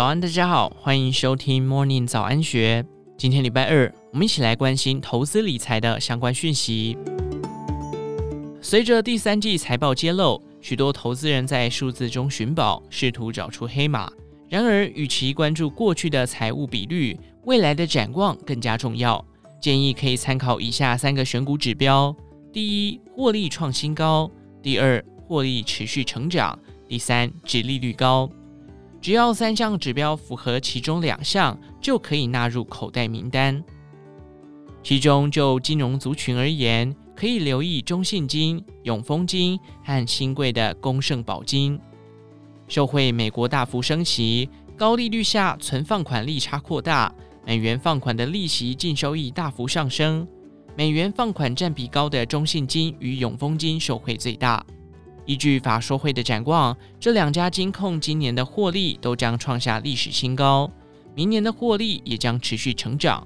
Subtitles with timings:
[0.00, 2.82] 早安，大家好，欢迎收听 Morning 早安学。
[3.18, 6.96] 今天礼拜二，我们一起来关心投资理财的相关讯息。
[8.62, 14.10] 随着第三季财报揭露，许多投资人在数字中寻宝，试图找出黑马。
[14.48, 17.14] 然而，与其关注过去的财务比率，
[17.44, 19.22] 未来的展望更加重要。
[19.60, 22.16] 建议可以参考以下三个选股指标：
[22.50, 24.30] 第一，获利创新高；
[24.62, 26.58] 第二，获利持续成长；
[26.88, 28.30] 第三，指利率高。
[29.00, 33.62] 只要三项指标符合其中两项，就可以纳入口袋名单。
[34.82, 41.78] 其中，就金融族群而言，可以留意中信金、永丰金和新贵的公盛宝金。
[42.68, 47.12] 受惠美国大幅升息，高利率下存放款利差扩大，
[47.44, 50.26] 美元放款的利息净收益大幅上升。
[50.76, 54.64] 美元放款占比高的中信金与永丰金受惠最大。
[55.30, 60.68] 依据法说会的展望，这两家金控今年的获利都将创下历史新高，
[61.14, 63.24] 明年的获利也将持续成长。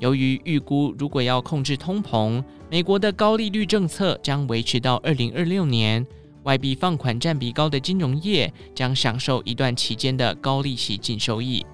[0.00, 6.04] 由于预估如果要控制通膨，美国的高利率政策将维持到二零二六年。
[6.42, 11.64] 外币放款占比高的金融业将享受一段期间的高利息净收益。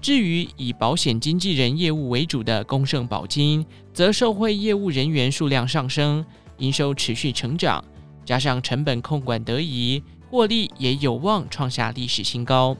[0.00, 3.64] 至于以保险经纪人业务为主的公盛宝金，
[3.94, 7.84] 则受惠业务人员数量上升，营收持续成长，
[8.28, 12.76] 加上成本控管得宜，获利也有望创下历史新高。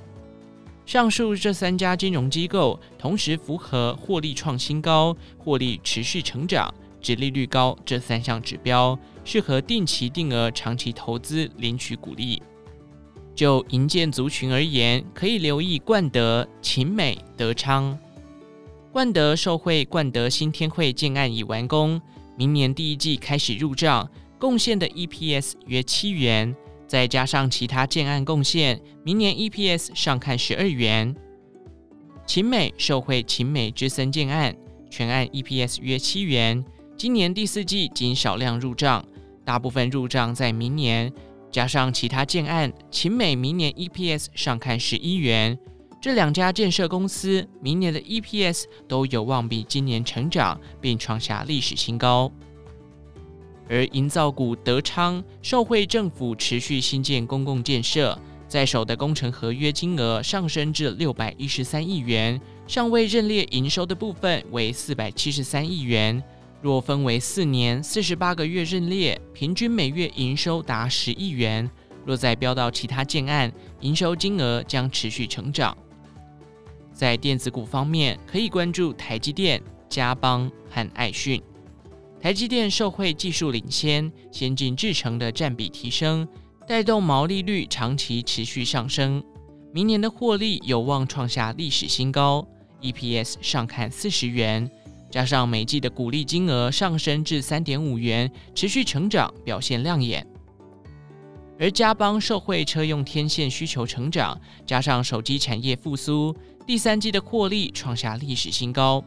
[0.84, 6.72] 上述这三家金融机构同时符合获利创新高、获利持续成长。
[7.00, 12.42] 殖利率高这三项指标，适合定期定额长期投资领取股利。
[13.34, 17.98] 就银建族群而言，可以留意冠德、勤美、德昌。
[18.92, 21.98] 冠德受惠冠德新天汇建案已完工，
[22.36, 24.06] 明年第一季开始入账，
[24.38, 26.54] 贡献的 EPS 约七元，
[26.86, 31.14] 再加上其他建案贡献，明年 EPS 上看十二元。
[32.24, 34.54] 秦美受惠秦美之森建案，
[34.90, 36.64] 全案 EPS 约七元。
[36.96, 39.04] 今年第四季仅少量入账，
[39.44, 41.12] 大部分入账在明年，
[41.50, 45.58] 加上其他建案，秦美明年 EPS 上看十一元。
[46.00, 52.30] 这两家建设公司明年的 EPS 都有望比今年成长，并创下历史新高。
[53.68, 58.18] 而营造股德昌受惠政府持续新建公共建设，
[58.48, 66.22] 在手的工程合约金额上升至六百一十三亿元，尚未认列营收的部分为四百七十三亿元。
[66.60, 71.70] 若分为四年四十八个月认列，平均每月营收达十亿元。
[72.04, 75.76] 若再标到其他建案，营收金额将持续成长。
[76.92, 81.40] 在电子股方面，可以关注台积电、嘉邦和爱讯。
[82.20, 86.26] 台积电受惠技术领先、先进制程的占比提升，
[86.66, 89.22] 带动毛利率长期持续上升。
[89.72, 92.46] 明年的获利有望创下历史新高
[92.82, 94.68] ，EPS 上看四十元。
[95.10, 100.26] 加上每季的股利金额上升至三点五元，持续成长，表现亮眼。
[101.58, 106.36] 而嘉邦受惠车用天线需求成长，加上手机产业复苏，
[106.66, 109.02] 第三季的获利创下历史新高。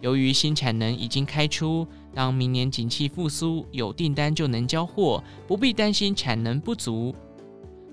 [0.00, 7.14] 由于新产能已经开出，当明年景气复苏，有订单就能交货，不必担心产能不足。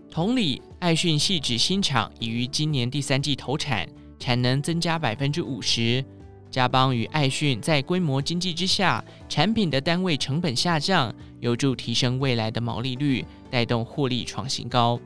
[0.09, 3.85] 同理，爱讯矽智新厂已于今年第三季投产，
[4.17, 6.01] 产能增加百分之五十。
[6.49, 14.97] 嘉邦与爱讯在规模经济之下，产品的单位成本下降，有助提升未来的毛利率，带动获利创新高。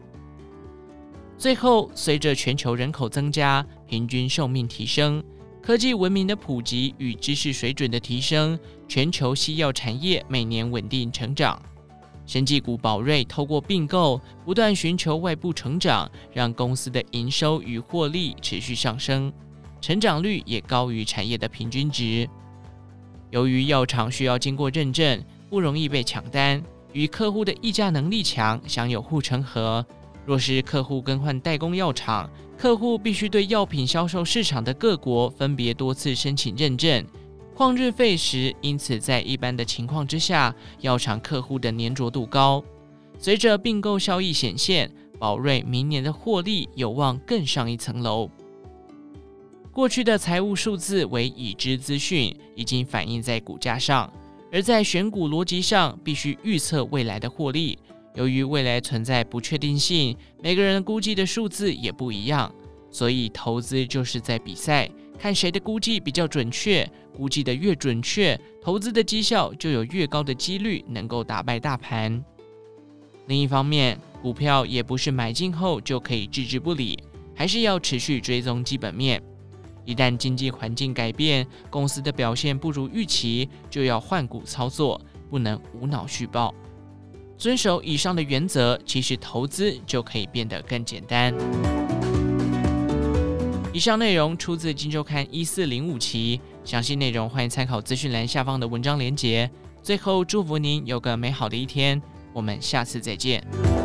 [1.39, 5.23] 最后，随着全球人口增加，平均寿命提升，
[5.67, 8.57] 科技文明的普及与知识水准的提升，
[8.87, 11.61] 全球西药产业每年稳定成长。
[12.25, 19.29] 生技股宝瑞透过并购，不断寻求外部成长，让公司的营收与获利持续上升。
[19.81, 22.29] 成长率也高于产业的平均值。
[23.31, 26.63] 由于药厂需要经过认证，不容易被抢单，
[26.93, 29.85] 与客户的议价能力强，享有护城河。
[30.25, 37.05] 若是客户更换代工药厂，客户必须对药品销售市场的各国分别多次申请认证，
[37.55, 38.53] 旷日费时。
[38.61, 42.63] 因此，在一般的情况之下，药厂客户的粘着度高。
[43.19, 48.27] 随着并购效益显现，宝瑞明年的获利有望更上一层楼。
[49.71, 54.11] 过去的财务数字为已知资讯，已经反映在股价上；
[54.51, 57.77] 而在选股逻辑上，必须预测未来的获利。
[58.17, 62.51] 由于未来存在不确定性，每个人估计的数字也不一样，
[62.89, 66.89] 所以投资就是在比赛，看谁的估计比较准确。
[67.15, 72.23] 估计的越准确，投资的绩效就有越高的几率能够打败大盘。
[73.27, 76.97] 另一方面，股票也不是买进后就可以置之不理。
[77.35, 79.21] 还是要持续追踪基本面。
[79.85, 84.99] 一旦经济环境改变，公司的表现不如预期，就要换股操作，
[85.29, 86.51] 不能无脑续报。
[87.37, 91.33] 遵守以上的原则，其实投资就可以变得更简单。
[93.71, 99.49] 以上内容出自《金周刊》一四零五期，详细内容欢迎参考资讯栏下方的文章连结。
[99.83, 102.01] 最后，祝福您有个美好的一天，
[102.33, 103.76] 我们下次再见。